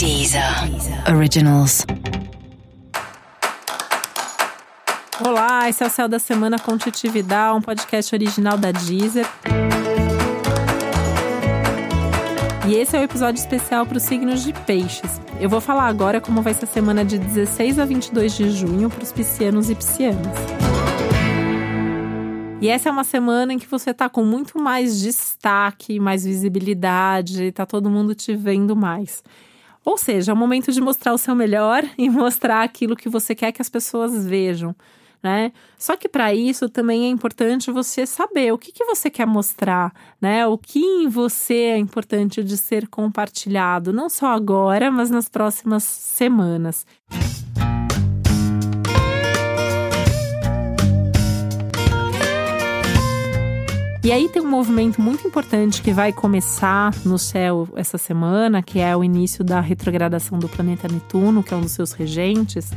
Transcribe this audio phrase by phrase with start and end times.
[0.00, 0.42] Deezer
[1.14, 1.84] Originals.
[5.22, 9.26] Olá, esse é o Céu da Semana com Titividade, um podcast original da Deezer.
[12.66, 15.20] E esse é o um episódio especial para os signos de peixes.
[15.38, 18.88] Eu vou falar agora como vai ser a semana de 16 a 22 de junho
[18.88, 20.34] para os piscianos e piscianas.
[22.58, 27.52] E essa é uma semana em que você tá com muito mais destaque, mais visibilidade,
[27.52, 29.22] tá todo mundo te vendo mais.
[29.90, 33.34] Ou seja, é o momento de mostrar o seu melhor e mostrar aquilo que você
[33.34, 34.72] quer que as pessoas vejam.
[35.20, 35.50] Né?
[35.76, 39.92] Só que para isso também é importante você saber o que, que você quer mostrar,
[40.18, 40.46] né?
[40.46, 45.82] O que em você é importante de ser compartilhado, não só agora, mas nas próximas
[45.82, 46.86] semanas.
[54.02, 58.78] E aí tem um movimento muito importante que vai começar no céu essa semana, que
[58.78, 62.70] é o início da retrogradação do planeta Netuno, que é um dos seus regentes.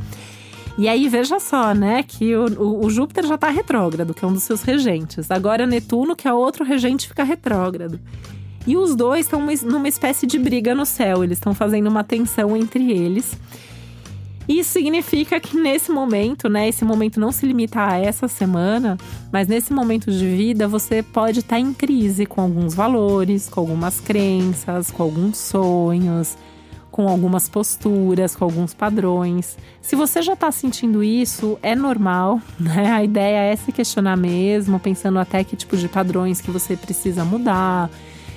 [0.77, 4.33] E aí veja só, né, que o, o, Júpiter já está retrógrado, que é um
[4.33, 5.31] dos seus regentes.
[5.31, 7.99] Agora Netuno, que é outro regente, fica retrógrado.
[8.67, 12.57] E os dois estão numa espécie de briga no céu, eles estão fazendo uma tensão
[12.57, 13.37] entre eles.
[14.47, 18.97] Isso significa que nesse momento, né, esse momento não se limita a essa semana,
[19.31, 23.59] mas nesse momento de vida você pode estar tá em crise com alguns valores, com
[23.59, 26.37] algumas crenças, com alguns sonhos,
[26.91, 29.57] com algumas posturas, com alguns padrões.
[29.81, 32.91] Se você já está sentindo isso, é normal, né?
[32.91, 37.25] A ideia é se questionar mesmo, pensando até que tipo de padrões que você precisa
[37.25, 37.89] mudar,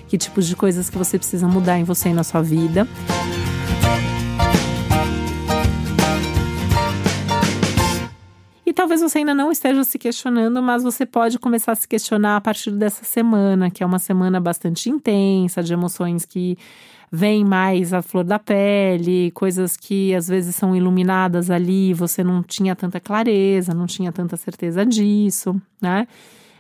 [0.09, 2.89] que tipos de coisas que você precisa mudar em você e na sua vida.
[8.77, 12.41] Talvez você ainda não esteja se questionando, mas você pode começar a se questionar a
[12.41, 16.59] partir dessa semana, que é uma semana bastante intensa, de emoções que
[17.11, 22.43] vêm mais à flor da pele, coisas que às vezes são iluminadas ali, você não
[22.43, 26.07] tinha tanta clareza, não tinha tanta certeza disso, né?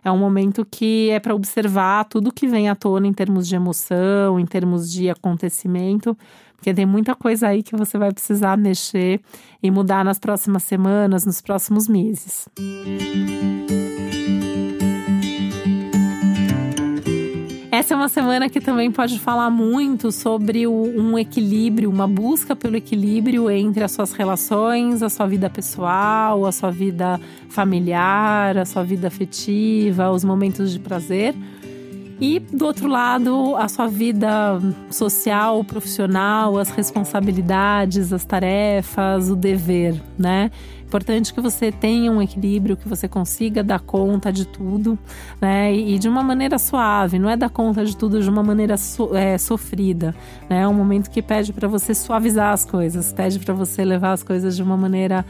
[0.06, 3.56] É um momento que é para observar tudo que vem à tona em termos de
[3.56, 6.16] emoção, em termos de acontecimento,
[6.54, 9.20] porque tem muita coisa aí que você vai precisar mexer
[9.60, 12.48] e mudar nas próximas semanas, nos próximos meses.
[12.56, 13.75] Essa
[18.06, 23.82] uma semana que também pode falar muito sobre um equilíbrio, uma busca pelo equilíbrio entre
[23.82, 30.08] as suas relações, a sua vida pessoal, a sua vida familiar, a sua vida afetiva,
[30.12, 31.34] os momentos de prazer
[32.20, 34.60] e do outro lado, a sua vida
[34.90, 40.50] social, profissional, as responsabilidades, as tarefas, o dever, né?
[40.86, 44.98] Importante que você tenha um equilíbrio, que você consiga dar conta de tudo,
[45.40, 45.74] né?
[45.74, 49.14] E de uma maneira suave, não é dar conta de tudo de uma maneira so,
[49.14, 50.14] é, sofrida,
[50.48, 50.60] né?
[50.62, 54.22] É um momento que pede para você suavizar as coisas, pede para você levar as
[54.22, 55.26] coisas de uma maneira,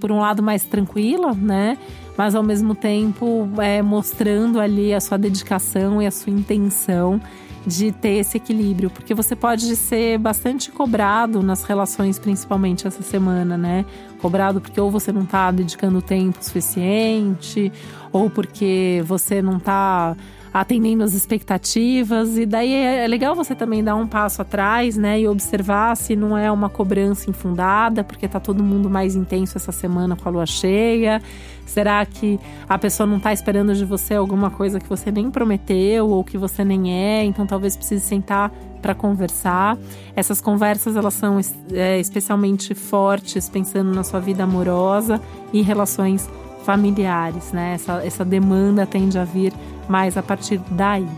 [0.00, 1.78] por um lado, mais tranquila, né?
[2.16, 7.20] mas ao mesmo tempo é, mostrando ali a sua dedicação e a sua intenção
[7.66, 13.58] de ter esse equilíbrio, porque você pode ser bastante cobrado nas relações, principalmente essa semana,
[13.58, 13.84] né?
[14.20, 17.72] Cobrado porque ou você não está dedicando tempo suficiente,
[18.12, 20.16] ou porque você não está
[20.52, 22.36] atendendo as expectativas.
[22.36, 25.20] E daí é, é legal você também dar um passo atrás, né?
[25.20, 29.72] E observar se não é uma cobrança infundada, porque tá todo mundo mais intenso essa
[29.72, 31.22] semana com a lua cheia.
[31.66, 36.08] Será que a pessoa não tá esperando de você alguma coisa que você nem prometeu
[36.08, 37.24] ou que você nem é?
[37.24, 39.76] Então talvez precise sentar para conversar.
[40.14, 41.40] Essas conversas elas são
[41.72, 45.20] é, especialmente fortes pensando na sua vida amorosa
[45.52, 46.28] e relações
[46.66, 47.74] familiares, né?
[47.74, 49.52] Essa, essa demanda tende a vir
[49.88, 51.08] mais a partir daí.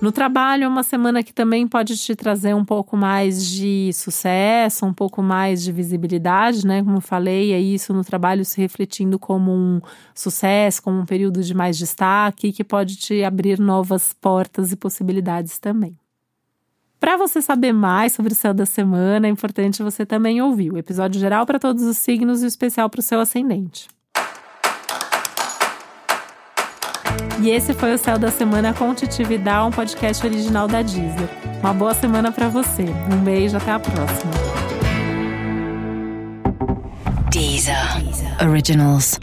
[0.00, 4.86] No trabalho, é uma semana que também pode te trazer um pouco mais de sucesso,
[4.86, 6.80] um pouco mais de visibilidade, né?
[6.84, 9.80] Como eu falei, é isso no trabalho se refletindo como um
[10.14, 15.58] sucesso, como um período de mais destaque, que pode te abrir novas portas e possibilidades
[15.58, 15.98] também.
[17.00, 20.78] Para você saber mais sobre o céu da semana, é importante você também ouvir o
[20.78, 23.88] episódio geral para todos os signos e o especial para o seu ascendente.
[27.40, 31.28] E esse foi o Céu da Semana com Titividade, um podcast original da Disney.
[31.60, 32.86] Uma boa semana para você.
[33.12, 34.32] Um beijo, até a próxima.
[37.30, 37.76] Deezer.
[38.44, 39.20] Originals.